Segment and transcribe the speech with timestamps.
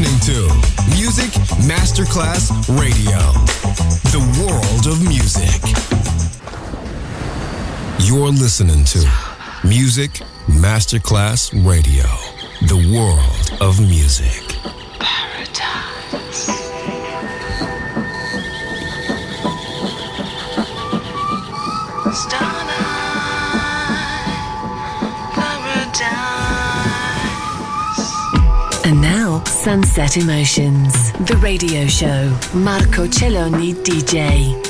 [0.00, 0.42] listening to
[0.96, 1.30] Music
[1.68, 3.18] Masterclass Radio,
[4.10, 5.60] the world of music.
[8.08, 8.98] You're listening to
[9.62, 12.06] Music Masterclass Radio,
[12.66, 14.49] the world of music.
[29.62, 32.34] Sunset Emotions, the radio show.
[32.54, 34.69] Marco Celloni DJ.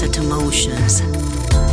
[0.00, 1.67] illicit emotions.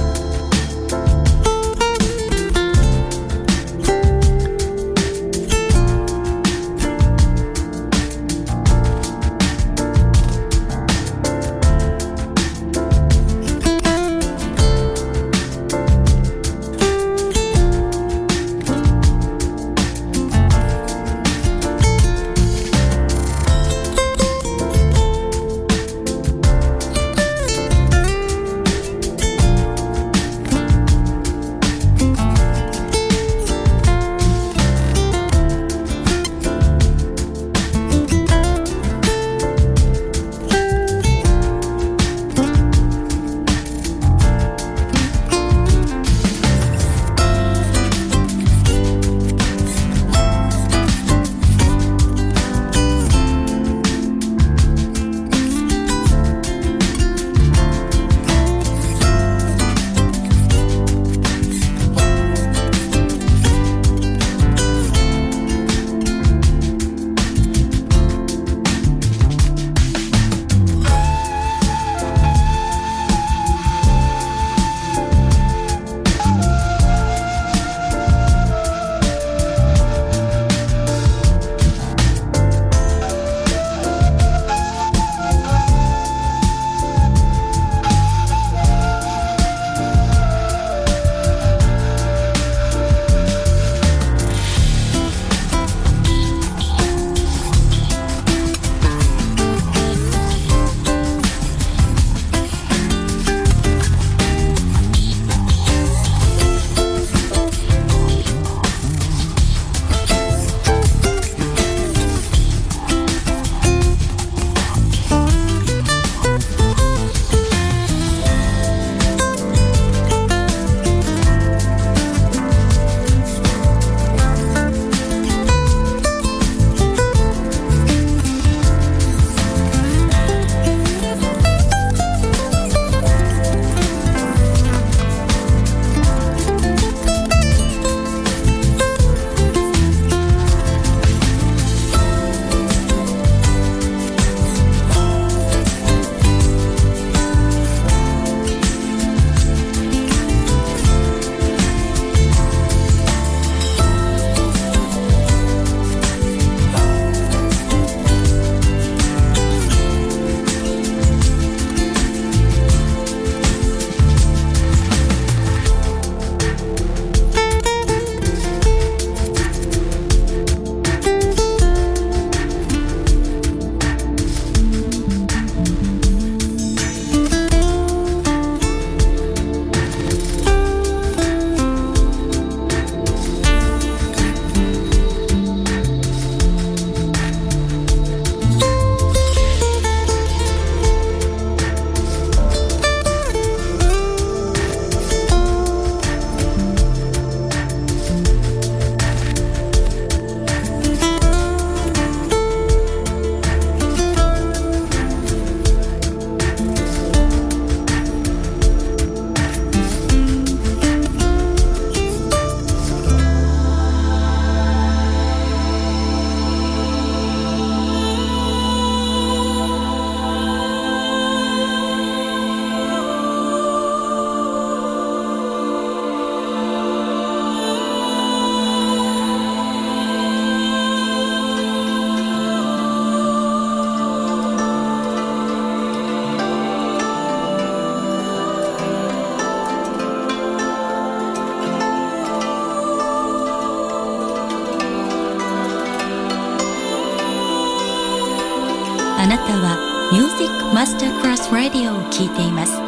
[252.14, 252.78] 聴いています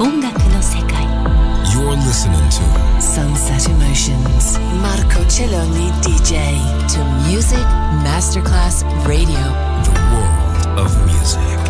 [0.00, 1.06] 音楽の世界
[1.72, 2.62] You're listening to
[3.00, 4.58] Sunset Emotions.
[4.80, 6.56] Marco Celloni DJ.
[6.94, 7.58] To Music
[8.04, 9.36] Masterclass Radio.
[9.84, 11.69] the world of music.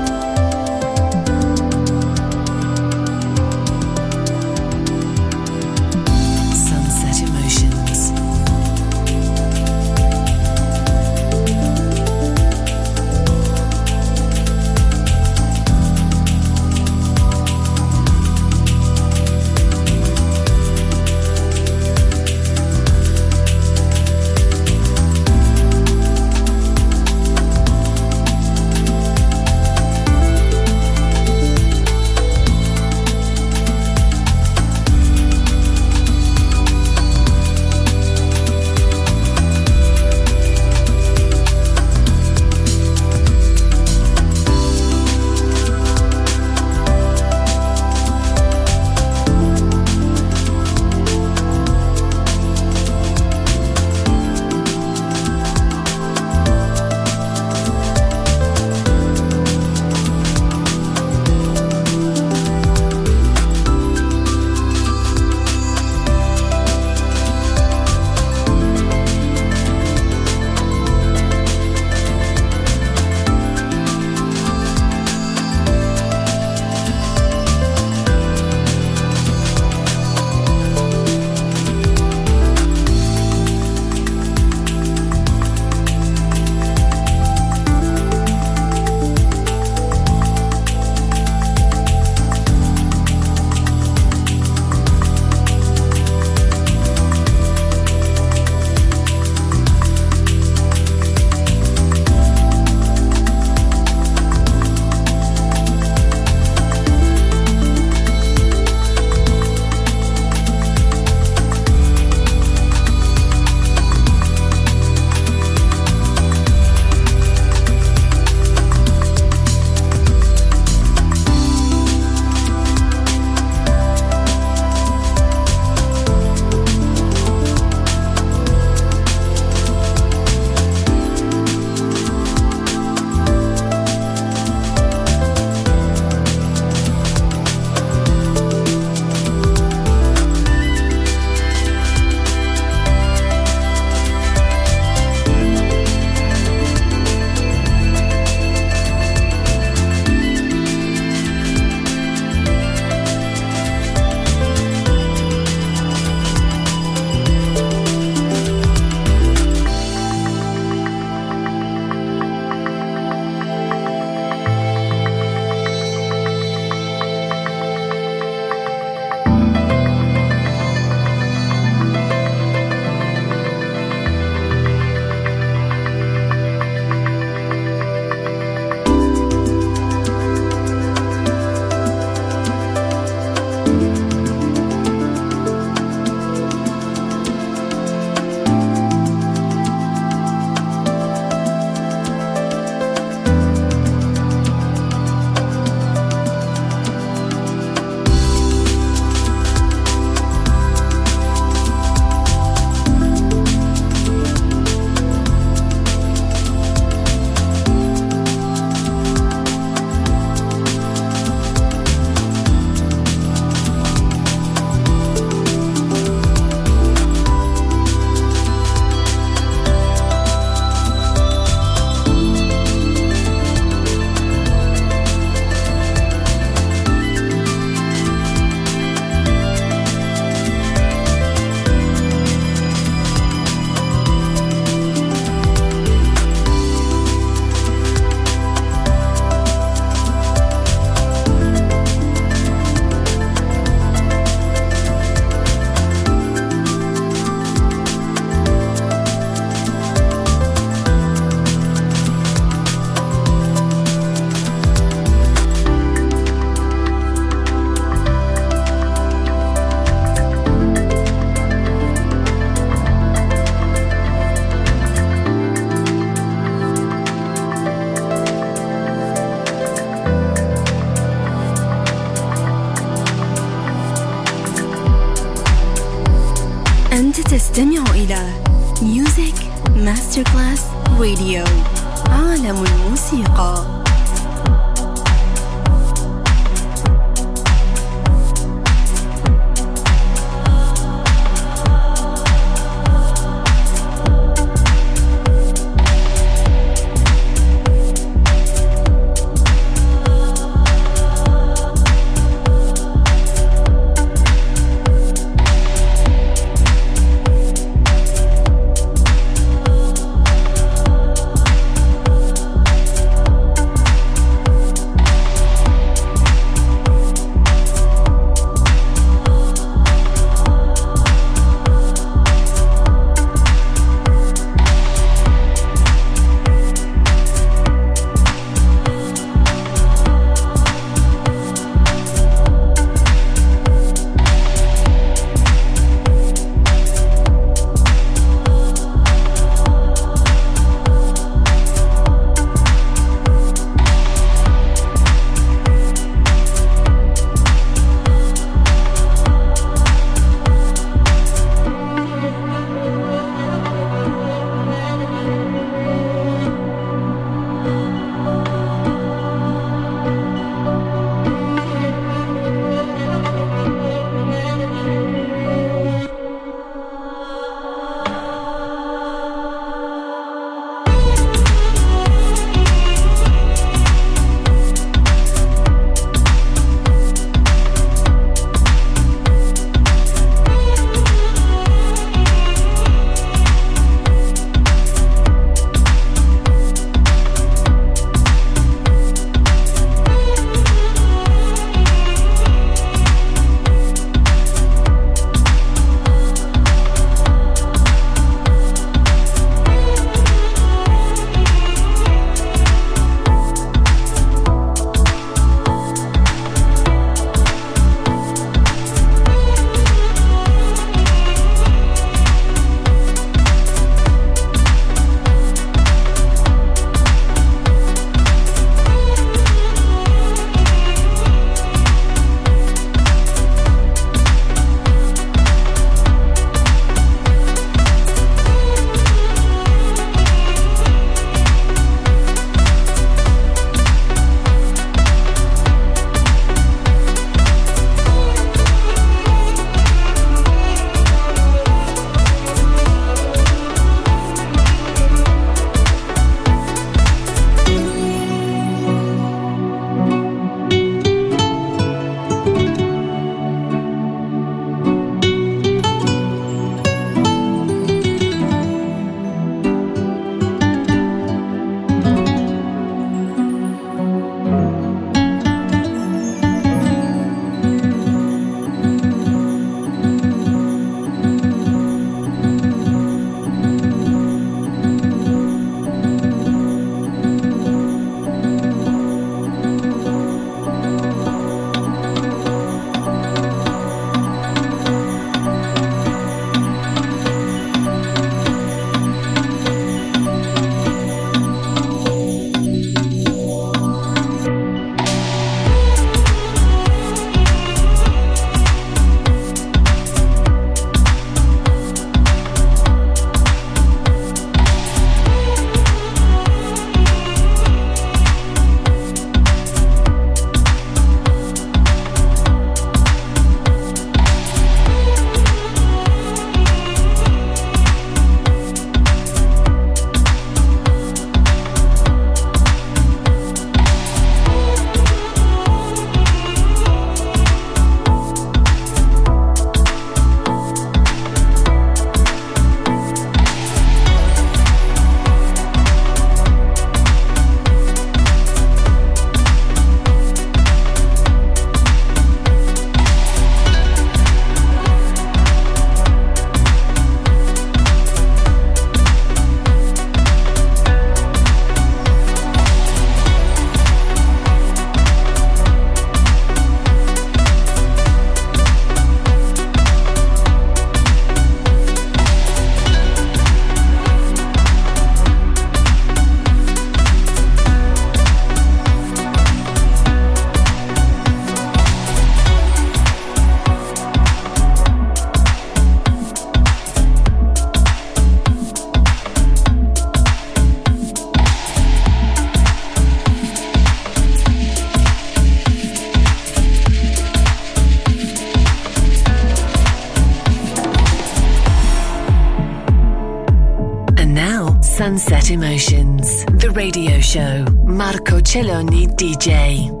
[595.11, 597.65] Sunset Emotions, the radio show.
[597.83, 600.00] Marco Celloni DJ.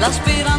[0.00, 0.49] Di là.